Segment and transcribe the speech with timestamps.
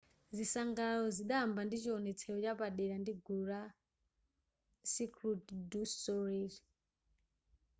[0.35, 3.61] zisangalalo zidayamba ndi chiwonetsero chapadera ndi gulu la
[4.91, 5.37] cirquel
[5.71, 6.53] du soleil